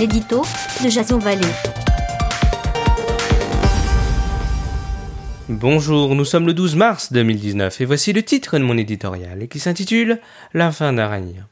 [0.00, 0.40] l'édito
[0.82, 1.44] de Jason Vallée.
[5.50, 9.58] Bonjour, nous sommes le 12 mars 2019 et voici le titre de mon éditorial qui
[9.60, 10.18] s'intitule
[10.54, 11.44] La fin règne.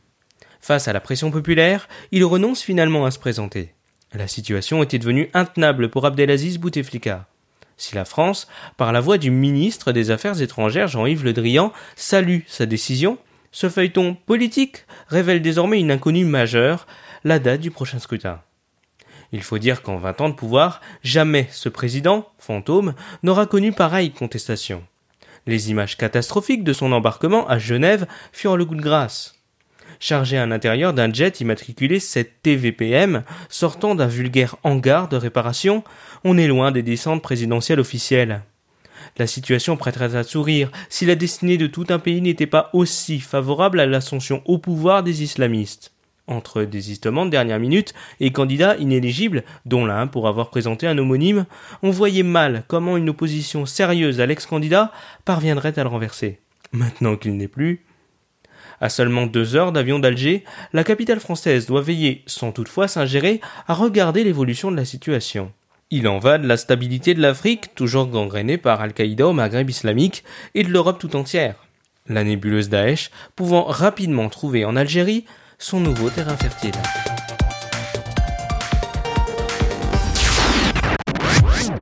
[0.63, 3.75] Face à la pression populaire, il renonce finalement à se présenter.
[4.15, 7.27] La situation était devenue intenable pour Abdelaziz Bouteflika.
[7.77, 12.41] Si la France, par la voix du ministre des Affaires étrangères Jean-Yves Le Drian, salue
[12.47, 13.19] sa décision,
[13.53, 16.87] ce feuilleton politique révèle désormais une inconnue majeure,
[17.25, 18.41] la date du prochain scrutin.
[19.33, 24.13] Il faut dire qu'en vingt ans de pouvoir, jamais ce président, fantôme, n'aura connu pareille
[24.13, 24.83] contestation.
[25.47, 29.35] Les images catastrophiques de son embarquement à Genève furent le goût de grâce.
[30.01, 35.83] Chargé à l'intérieur d'un jet immatriculé 7 TVPM, sortant d'un vulgaire hangar de réparation,
[36.25, 38.43] on est loin des descentes présidentielles officielles.
[39.19, 43.21] La situation prêterait à sourire si la destinée de tout un pays n'était pas aussi
[43.21, 45.93] favorable à l'ascension au pouvoir des islamistes
[46.29, 51.47] entre désistements de dernière minute et candidats inéligibles, dont l'un pour avoir présenté un homonyme,
[51.83, 54.93] on voyait mal comment une opposition sérieuse à l'ex-candidat
[55.25, 56.39] parviendrait à le renverser.
[56.73, 57.85] Maintenant qu'il n'est plus.
[58.81, 63.75] À seulement deux heures d'avion d'Alger, la capitale française doit veiller, sans toutefois s'ingérer, à
[63.75, 65.51] regarder l'évolution de la situation.
[65.91, 70.23] Il en va de la stabilité de l'Afrique, toujours gangrénée par Al-Qaïda au Maghreb islamique,
[70.55, 71.55] et de l'Europe tout entière.
[72.09, 75.25] La nébuleuse Daesh pouvant rapidement trouver en Algérie
[75.59, 76.73] son nouveau terrain fertile.